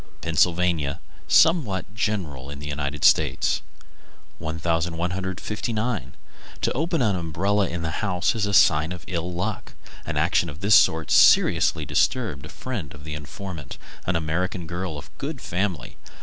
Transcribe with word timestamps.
Pennsylvania; 0.21 0.99
somewhat 1.27 1.93
general 1.93 2.49
in 2.49 2.57
the 2.57 2.65
United 2.65 3.03
States. 3.05 3.61
1159. 4.39 6.13
To 6.61 6.73
open 6.73 7.03
an 7.03 7.15
umbrella 7.15 7.67
in 7.67 7.83
the 7.83 7.91
house 7.91 8.33
is 8.33 8.47
a 8.47 8.53
sign 8.55 8.91
of 8.93 9.03
ill 9.05 9.31
luck. 9.31 9.75
An 10.03 10.17
action 10.17 10.49
of 10.49 10.61
this 10.61 10.73
sort 10.73 11.11
seriously 11.11 11.85
disturbed 11.85 12.47
a 12.47 12.49
friend 12.49 12.95
of 12.95 13.03
the 13.03 13.13
informant, 13.13 13.77
an 14.07 14.15
American 14.15 14.65
girl 14.65 14.97
of 14.97 15.15
good 15.19 15.39
family. 15.39 15.97